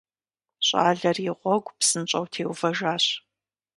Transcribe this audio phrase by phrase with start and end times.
[0.67, 3.05] ЩӀалэр и гъуэгу псынщӀэу теувэжащ.